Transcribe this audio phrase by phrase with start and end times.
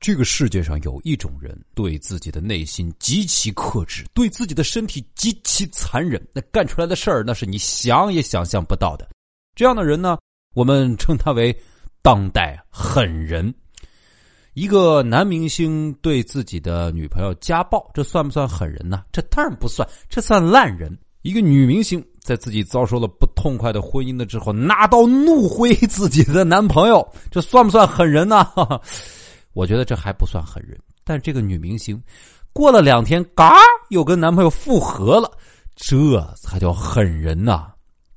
[0.00, 9.06] 这个世界上有一种人，对自己的内心极其克制，对自己的身体极其残忍，那干出来的事儿，那是你想也想象不到的。
[9.54, 10.16] 这样的人呢，
[10.54, 11.54] 我们称他为
[12.00, 13.54] 当代狠人。
[14.54, 19.02] 一个男明星对自己的女朋友家暴，这算不算狠人呢？
[19.12, 20.96] 这当然不算，这算烂人。
[21.20, 28.42] 一个女明星在自己遭受了不痛快的婚姻的之后，拿刀怒挥自己的男朋友，这算不算狠人呢？
[28.42, 28.80] 哈哈
[29.52, 32.00] 我觉得这还不算狠人，但这个女明星
[32.52, 33.54] 过了两天，嘎
[33.88, 35.30] 又跟男朋友复合了，
[35.74, 37.68] 这才叫狠人呐！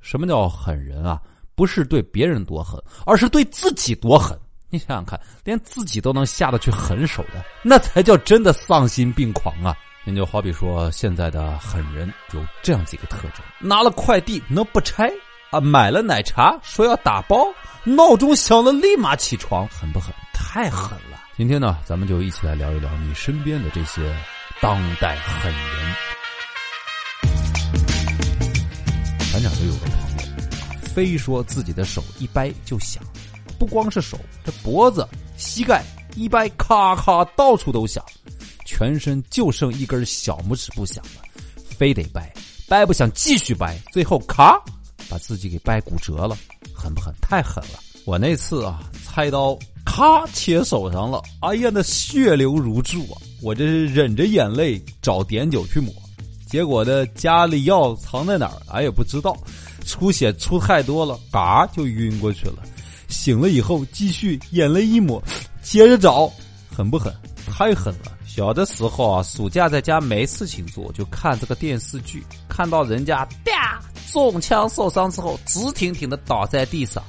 [0.00, 1.20] 什么叫狠人啊？
[1.54, 4.38] 不是对别人多狠，而是对自己多狠。
[4.68, 9.74] 你想想看，连自己都能下得去狠手的，那才叫真的丧心病狂啊！
[10.04, 15.10] 您就好比说，现在的狠人有这样几个特征：拿了快递能不拆
[15.50, 15.60] 啊？
[15.60, 17.46] 买了奶茶说要打包，
[17.84, 20.12] 闹钟响了立马起床，狠不狠？
[20.32, 21.18] 太狠了！
[21.36, 24.00] 今天呢，咱们就一起来聊一聊你身边的这些
[24.58, 25.94] 当代狠人。
[29.30, 33.04] 咱俩都有个朋友，非说自己的手一掰就响，
[33.58, 38.02] 不光是手，这脖子、膝盖一掰，咔咔到处都响，
[38.64, 41.22] 全身就剩一根小拇指不响了，
[41.68, 42.32] 非得掰，
[42.66, 44.58] 掰不响继续掰，最后咔
[45.06, 46.34] 把自己给掰骨折了，
[46.74, 47.14] 狠不狠？
[47.20, 47.78] 太狠了！
[48.06, 49.54] 我那次啊，菜刀。
[49.96, 51.22] 咔，切手上了！
[51.40, 53.16] 哎呀，那血流如注啊！
[53.40, 55.90] 我这是忍着眼泪找碘酒去抹，
[56.46, 59.34] 结果呢，家里药藏在哪儿，俺也不知道。
[59.86, 62.56] 出血出太多了，嘎就晕过去了。
[63.08, 65.22] 醒了以后，继续眼泪一抹，
[65.62, 66.30] 接着找，
[66.70, 67.10] 狠不狠？
[67.46, 68.12] 太狠了！
[68.26, 73.80] 小的时候啊，暑假在家没事情做，就看这个电视剧，看到人家啪
[74.12, 77.02] 中枪受伤之后，直挺挺的倒在地上，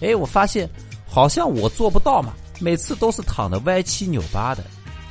[0.00, 0.70] 哎，我发现。
[1.10, 4.62] 好像我做不到嘛，每次都是躺的歪七扭八的。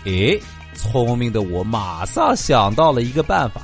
[0.06, 0.42] 诶，
[0.74, 3.62] 聪明的我马上想到了一个办法，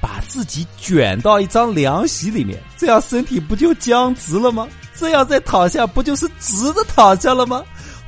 [0.00, 4.66] 把自己卷到一张凉席里面，这样身体不就僵直了吗？
[4.94, 7.62] 这样再躺下，不就是直着躺下了吗？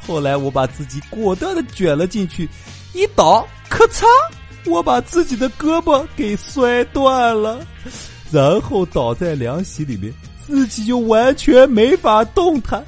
[0.06, 2.49] 后来我把自己果断的卷了进去，
[2.95, 4.06] 一倒，咔嚓，
[4.65, 7.59] 我把自己的胳膊给摔断了，
[8.31, 10.15] 然后倒在凉席里面，
[10.47, 12.83] 自己就完全没法动弹。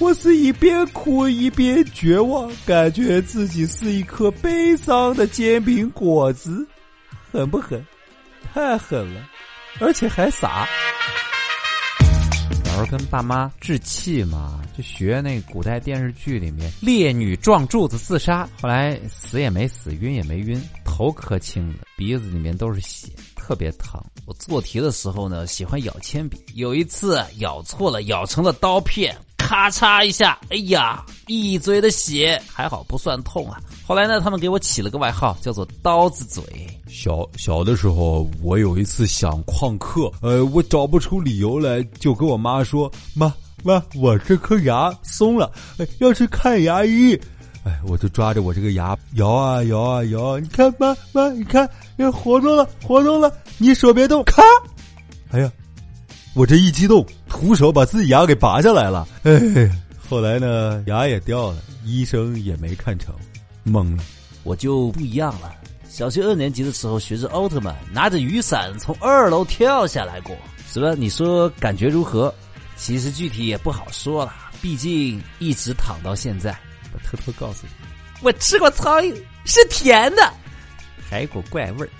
[0.00, 6.66] 我是一边哭一边绝望，感觉自己是一颗悲伤的煎饼果子，
[7.30, 7.84] 狠不狠？
[8.52, 9.24] 太狠了，
[9.80, 10.66] 而且还傻。
[12.64, 24.02] 小时候跟爸妈置气嘛，就学那古代电视剧里面烈女撞柱子自杀，后来死也没死，晕也没晕，头磕青了，鼻子里面都是血，特别疼。
[24.26, 29.16] 我做题的时候呢，喜欢咬铅笔，有一次咬错了，咬成了刀片。
[29.44, 33.60] 咔嚓一下，哎呀，一嘴的血，还好不算痛啊。
[33.86, 36.42] 后来呢，他们给我起了个外号，叫做“刀子嘴”。
[36.88, 45.52] 小小的时候，我有一次想旷课，呃，我找不出理由来，就跟我妈说：“妈妈，我这颗牙松了，
[45.98, 47.14] 要去看牙医。”
[47.64, 51.68] 哎，我就抓着我这个牙摇啊摇啊摇，你看妈妈，你看，
[52.10, 54.42] 活动了，活动了，你手别动，咔，
[55.32, 55.52] 哎呀。
[56.36, 59.06] 我这一激动，徒手把自己牙给拔下来了。
[59.24, 59.32] 哎，
[60.08, 63.12] 后来呢，牙也掉了，医生也没看成，
[63.66, 64.04] 懵了。
[64.44, 65.52] 我就不一样了。
[65.88, 70.36] 小学二年级的时候，学着奥特曼，拿着雨伞从二楼跳下来过，
[70.72, 70.94] 是吧？
[70.96, 72.32] 你说感觉如何？
[72.76, 76.56] 其实具体也不好说了，毕竟一直躺到现在。
[76.92, 77.86] 我偷偷告诉你，
[78.22, 79.12] 我吃过苍蝇，
[79.44, 80.32] 是甜的，
[81.10, 81.90] 还有股怪味儿。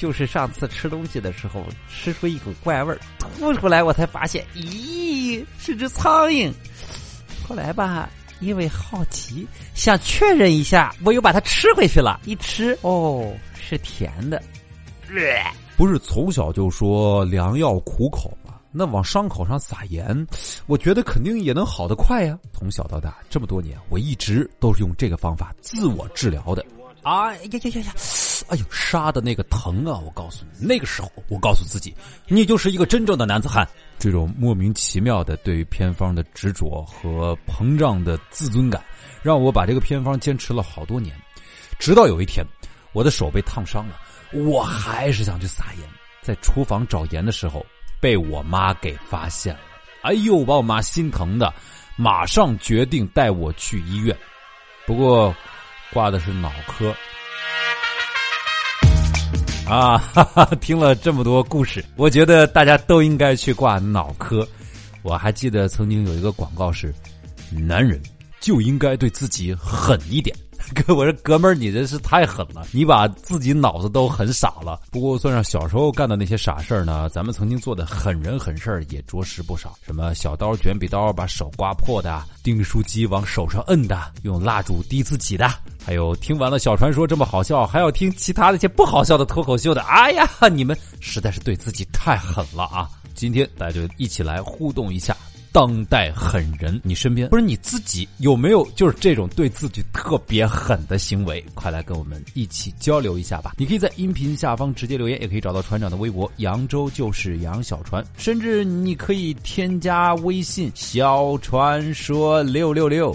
[0.00, 6.50] 就是上次吃东西的时候，吃出一股怪味儿，吐出来，我才发现，咦，是只苍蝇。
[7.46, 8.08] 后来吧，
[8.40, 12.18] 因为好奇，想确认一下，我又把它吃回去了。
[12.24, 14.42] 一吃，哦，是甜的。
[15.76, 18.54] 不是从小就说良药苦口吗？
[18.72, 20.26] 那往伤口上撒盐，
[20.66, 22.38] 我觉得肯定也能好得快呀。
[22.54, 26.64] 从小到大这么多年，我一直都是用这个方法自我治疗的。
[27.02, 27.94] 啊呀呀呀呀！
[28.48, 29.98] 哎呦，杀的那个疼啊！
[29.98, 31.94] 我告诉你，那个时候我告诉自己，
[32.26, 33.66] 你就是一个真正的男子汉。
[33.98, 38.82] 这种莫名其妙的对于偏方的执着和膨胀的自尊感，
[39.22, 41.14] 让我把这个偏方坚持了好多年。
[41.78, 42.44] 直到有一天，
[42.92, 44.00] 我的手被烫伤了，
[44.32, 45.88] 我还是想去撒盐。
[46.22, 47.64] 在厨房找盐的时候，
[48.00, 49.60] 被我妈给发现了。
[50.02, 51.52] 哎呦，把我妈心疼的，
[51.96, 54.16] 马上决定带我去医院。
[54.86, 55.34] 不过。
[55.92, 56.94] 挂的是脑科
[59.70, 59.98] 啊！
[59.98, 64.46] 哈哈，听了这么多故事，我觉得大家都应该去挂脑科。
[65.02, 66.92] 我还记得曾经有一个广告是：
[67.52, 68.00] 男人
[68.40, 70.36] 就应该对自己狠一点。
[70.74, 74.80] 哥，我说哥们儿，你真是太狠了，你把自己脑子都狠傻了。
[74.90, 79.74] 不过算上小时候干的那些傻事儿呢，咱们曾经做的狠人狠事儿也着实不少。
[79.86, 85.48] 什么小刀卷笔刀把手刮破的，订书机往手上摁的，用蜡烛滴自己的，
[85.84, 89.80] 还有听完了小传说这么好笑，还要听其他那些不好笑的脱口秀的。
[89.82, 92.88] 哎呀，你们实在是对自己太狠了啊！
[93.14, 95.16] 今天大家就一起来互动一下。
[95.52, 101.44] 当代狠人，你身边不是你自己有没有就是这种对自己特别狠的行为？
[101.54, 103.54] 快来跟我们一起交流一下吧！
[103.58, 113.12] 你可以在音频下方直接留言，也可以找到船长的微博“扬州就是杨小船”，甚至你可以添加微信“小传说六六六”。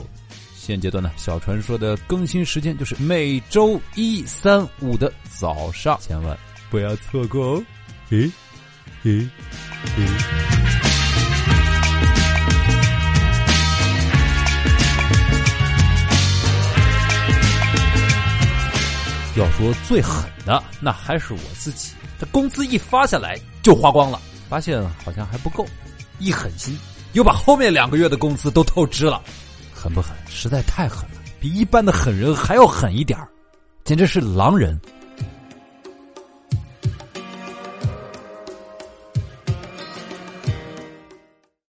[0.65, 6.35] 现阶段呢，小传说的更新时间就是每周一、三、五的早上，千万
[6.71, 7.63] 不要错过哦！
[8.09, 8.31] 诶，
[9.03, 9.29] 诶，
[9.95, 10.07] 诶。
[19.37, 21.91] 要说最狠的，那还是我自己。
[22.19, 24.19] 这工资一发下来就花光了，
[24.49, 25.63] 发现好像还不够，
[26.17, 26.75] 一狠心
[27.13, 29.21] 又把后面两个月的工资都透支了，
[29.85, 30.17] 狠不狠？
[30.27, 33.19] 实在太狠了，比一般的狠人还要狠一点
[33.83, 34.81] 简直是狼人